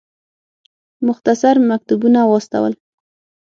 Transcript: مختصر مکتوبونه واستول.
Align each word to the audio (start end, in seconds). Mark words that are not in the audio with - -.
مختصر 1.07 1.55
مکتوبونه 1.69 2.21
واستول. 2.29 2.73